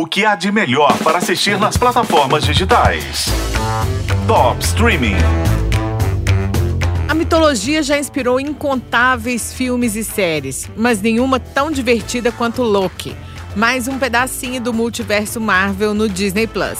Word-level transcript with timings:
O 0.00 0.06
que 0.06 0.24
há 0.24 0.34
de 0.34 0.50
melhor 0.50 0.96
para 1.04 1.18
assistir 1.18 1.58
nas 1.58 1.76
plataformas 1.76 2.42
digitais? 2.42 3.26
Top 4.26 4.58
Streaming. 4.64 5.16
A 7.06 7.12
mitologia 7.12 7.82
já 7.82 7.98
inspirou 7.98 8.40
incontáveis 8.40 9.52
filmes 9.52 9.96
e 9.96 10.02
séries, 10.02 10.70
mas 10.74 11.02
nenhuma 11.02 11.38
tão 11.38 11.70
divertida 11.70 12.32
quanto 12.32 12.62
Loki. 12.62 13.14
Mais 13.54 13.88
um 13.88 13.98
pedacinho 13.98 14.58
do 14.58 14.72
multiverso 14.72 15.38
Marvel 15.38 15.92
no 15.92 16.08
Disney 16.08 16.46
Plus. 16.46 16.78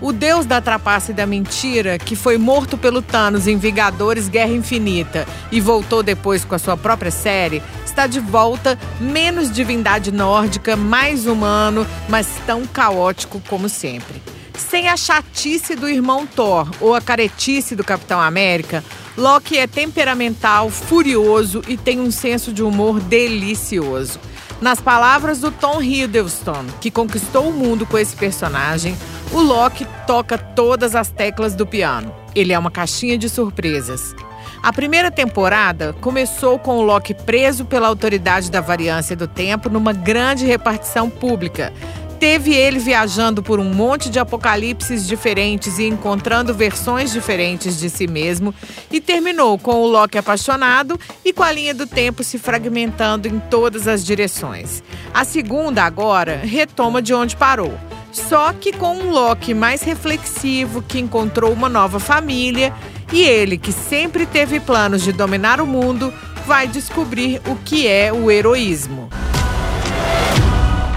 O 0.00 0.12
deus 0.12 0.44
da 0.44 0.60
trapaça 0.60 1.12
e 1.12 1.14
da 1.14 1.24
mentira, 1.24 1.98
que 1.98 2.16
foi 2.16 2.36
morto 2.36 2.76
pelo 2.76 3.00
Thanos 3.00 3.46
em 3.46 3.56
Vingadores 3.56 4.28
Guerra 4.28 4.52
Infinita 4.52 5.26
e 5.52 5.60
voltou 5.60 6.02
depois 6.02 6.44
com 6.44 6.54
a 6.54 6.58
sua 6.58 6.76
própria 6.76 7.10
série, 7.10 7.62
está 7.86 8.06
de 8.06 8.18
volta, 8.18 8.78
menos 9.00 9.52
divindade 9.52 10.10
nórdica, 10.10 10.74
mais 10.76 11.26
humano, 11.26 11.86
mas 12.08 12.26
tão 12.44 12.66
caótico 12.66 13.40
como 13.48 13.68
sempre. 13.68 14.20
Sem 14.58 14.88
a 14.88 14.96
chatice 14.96 15.74
do 15.74 15.88
irmão 15.88 16.26
Thor 16.26 16.68
ou 16.80 16.94
a 16.94 17.00
caretice 17.00 17.74
do 17.74 17.84
Capitão 17.84 18.20
América, 18.20 18.84
Loki 19.16 19.56
é 19.56 19.66
temperamental, 19.66 20.70
furioso 20.70 21.62
e 21.68 21.76
tem 21.76 22.00
um 22.00 22.10
senso 22.10 22.52
de 22.52 22.62
humor 22.62 23.00
delicioso. 23.00 24.18
Nas 24.60 24.80
palavras 24.80 25.40
do 25.40 25.50
Tom 25.50 25.82
Hiddleston, 25.82 26.66
que 26.80 26.90
conquistou 26.90 27.48
o 27.48 27.52
mundo 27.52 27.84
com 27.84 27.98
esse 27.98 28.16
personagem, 28.16 28.96
o 29.34 29.42
Loki 29.42 29.84
toca 30.06 30.38
todas 30.38 30.94
as 30.94 31.10
teclas 31.10 31.56
do 31.56 31.66
piano. 31.66 32.14
Ele 32.36 32.52
é 32.52 32.58
uma 32.58 32.70
caixinha 32.70 33.18
de 33.18 33.28
surpresas. 33.28 34.14
A 34.62 34.72
primeira 34.72 35.10
temporada 35.10 35.92
começou 36.00 36.56
com 36.56 36.78
o 36.78 36.82
Loki 36.82 37.12
preso 37.14 37.64
pela 37.64 37.88
autoridade 37.88 38.48
da 38.48 38.60
variância 38.60 39.16
do 39.16 39.26
tempo 39.26 39.68
numa 39.68 39.92
grande 39.92 40.46
repartição 40.46 41.10
pública. 41.10 41.72
Teve 42.20 42.54
ele 42.54 42.78
viajando 42.78 43.42
por 43.42 43.58
um 43.58 43.74
monte 43.74 44.08
de 44.08 44.20
apocalipses 44.20 45.04
diferentes 45.04 45.80
e 45.80 45.84
encontrando 45.84 46.54
versões 46.54 47.12
diferentes 47.12 47.76
de 47.76 47.90
si 47.90 48.06
mesmo, 48.06 48.54
e 48.90 49.00
terminou 49.00 49.58
com 49.58 49.82
o 49.82 49.86
Loki 49.86 50.16
apaixonado 50.16 50.98
e 51.24 51.32
com 51.32 51.42
a 51.42 51.50
linha 51.50 51.74
do 51.74 51.88
tempo 51.88 52.22
se 52.22 52.38
fragmentando 52.38 53.26
em 53.26 53.40
todas 53.40 53.88
as 53.88 54.04
direções. 54.04 54.80
A 55.12 55.24
segunda, 55.24 55.82
agora, 55.82 56.36
retoma 56.36 57.02
de 57.02 57.12
onde 57.12 57.36
parou 57.36 57.76
só 58.14 58.52
que 58.52 58.72
com 58.72 58.96
um 58.96 59.10
Loki 59.10 59.52
mais 59.52 59.82
reflexivo 59.82 60.80
que 60.80 61.00
encontrou 61.00 61.52
uma 61.52 61.68
nova 61.68 61.98
família 61.98 62.72
e 63.12 63.22
ele, 63.22 63.58
que 63.58 63.72
sempre 63.72 64.24
teve 64.24 64.60
planos 64.60 65.02
de 65.02 65.12
dominar 65.12 65.60
o 65.60 65.66
mundo, 65.66 66.12
vai 66.46 66.66
descobrir 66.66 67.40
o 67.46 67.56
que 67.56 67.86
é 67.88 68.12
o 68.12 68.30
heroísmo. 68.30 69.08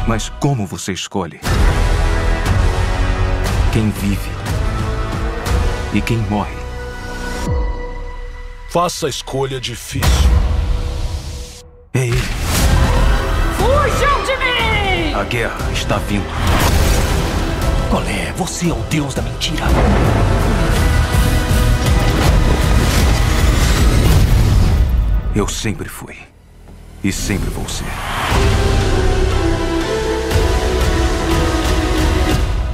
Mas 0.07 0.29
como 0.39 0.65
você 0.65 0.93
escolhe? 0.93 1.39
Quem 3.73 3.89
vive 3.89 4.29
e 5.93 6.01
quem 6.01 6.17
morre? 6.29 6.55
Faça 8.69 9.07
a 9.07 9.09
escolha 9.09 9.59
difícil. 9.59 10.29
É 11.93 12.07
ele. 12.07 12.17
Fujam 13.57 14.23
de 14.23 14.37
mim! 14.37 15.13
A 15.13 15.23
guerra 15.23 15.71
está 15.73 15.97
vindo. 15.97 16.76
Qual 17.89 18.03
é? 18.03 18.33
Você 18.33 18.69
é 18.69 18.73
o 18.73 18.81
deus 18.89 19.13
da 19.13 19.21
mentira. 19.21 19.63
Eu 25.33 25.47
sempre 25.47 25.87
fui. 25.87 26.15
E 27.01 27.13
sempre 27.13 27.49
vou 27.49 27.67
ser. 27.69 27.85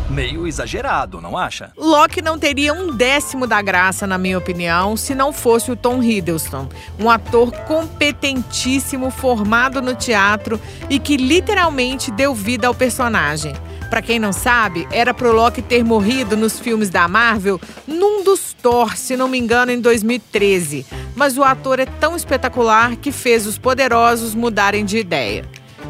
Meio 0.10 0.48
exagerado, 0.48 1.22
não 1.22 1.38
acha? 1.38 1.72
Loki 1.78 2.22
não 2.22 2.40
teria 2.40 2.74
um 2.74 2.96
décimo 2.96 3.46
da 3.46 3.62
graça, 3.62 4.08
na 4.08 4.18
minha 4.18 4.38
opinião, 4.38 4.98
se 4.98 5.14
não 5.14 5.32
fosse 5.32 5.72
o 5.72 5.76
Tom 5.76 6.02
Hiddleston, 6.02 6.70
um 7.00 7.10
ator 7.10 7.52
competentíssimo, 7.52 9.12
formado 9.12 9.82
no 9.82 9.94
teatro 9.94 10.60
e 10.90 10.98
que 10.98 11.18
literalmente 11.18 12.10
deu 12.10 12.34
vida 12.34 12.68
ao 12.68 12.74
personagem. 12.74 13.54
Para 13.94 14.02
quem 14.02 14.18
não 14.18 14.34
sabe, 14.34 14.88
era 14.90 15.14
pro 15.14 15.32
Loki 15.32 15.62
ter 15.62 15.84
morrido 15.84 16.36
nos 16.36 16.60
filmes 16.60 16.90
da 16.90 17.08
Marvel 17.08 17.62
num 17.86 18.24
dos 18.24 18.52
Thor, 18.52 18.98
se 18.98 19.16
não 19.16 19.28
me 19.28 19.38
engano, 19.38 19.72
em 19.72 19.80
2013. 19.80 20.84
Mas 21.16 21.38
o 21.38 21.44
ator 21.44 21.80
é 21.80 21.86
tão 21.86 22.16
espetacular 22.16 22.96
que 22.96 23.12
fez 23.12 23.46
os 23.46 23.60
poderosos 23.60 24.34
mudarem 24.34 24.84
de 24.84 24.98
ideia. 24.98 25.46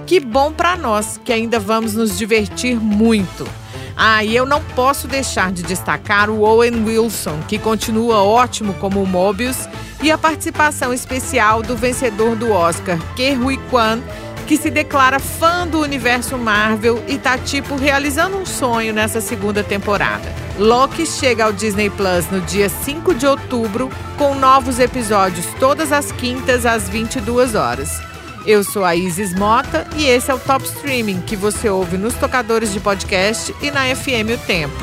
Que 0.05 0.19
bom 0.19 0.51
para 0.51 0.75
nós, 0.75 1.17
que 1.23 1.31
ainda 1.31 1.61
vamos 1.61 1.93
nos 1.93 2.17
divertir 2.17 2.75
muito. 2.75 3.47
Ah, 3.95 4.21
e 4.21 4.35
eu 4.35 4.45
não 4.45 4.61
posso 4.75 5.07
deixar 5.07 5.53
de 5.53 5.63
destacar 5.63 6.29
o 6.29 6.41
Owen 6.41 6.83
Wilson, 6.83 7.39
que 7.47 7.57
continua 7.57 8.21
ótimo 8.21 8.73
como 8.81 9.01
o 9.01 9.07
Mobius, 9.07 9.69
e 10.01 10.11
a 10.11 10.17
participação 10.17 10.93
especial 10.93 11.61
do 11.61 11.77
vencedor 11.77 12.35
do 12.35 12.51
Oscar, 12.51 12.99
Ke 13.15 13.31
Huy 13.31 13.57
Quan, 13.69 14.01
que 14.43 14.57
se 14.57 14.69
declara 14.69 15.19
fã 15.19 15.67
do 15.67 15.79
universo 15.79 16.37
Marvel 16.37 17.03
e 17.07 17.17
tá 17.17 17.37
tipo 17.37 17.75
realizando 17.75 18.37
um 18.37 18.45
sonho 18.45 18.93
nessa 18.93 19.21
segunda 19.21 19.63
temporada. 19.63 20.31
Loki 20.57 21.05
chega 21.05 21.45
ao 21.45 21.53
Disney 21.53 21.89
Plus 21.89 22.29
no 22.29 22.41
dia 22.41 22.69
5 22.69 23.15
de 23.15 23.25
outubro, 23.25 23.89
com 24.17 24.35
novos 24.35 24.79
episódios 24.79 25.45
todas 25.59 25.91
as 25.91 26.11
quintas 26.11 26.65
às 26.65 26.87
22 26.87 27.55
horas. 27.55 27.99
Eu 28.45 28.63
sou 28.63 28.83
a 28.83 28.95
Isis 28.95 29.33
Mota 29.33 29.87
e 29.95 30.05
esse 30.05 30.29
é 30.29 30.33
o 30.33 30.39
Top 30.39 30.65
Streaming 30.65 31.21
que 31.21 31.35
você 31.35 31.69
ouve 31.69 31.97
nos 31.97 32.13
tocadores 32.15 32.73
de 32.73 32.79
podcast 32.79 33.55
e 33.61 33.71
na 33.71 33.83
FM 33.95 34.35
O 34.35 34.37
Tempo. 34.45 34.75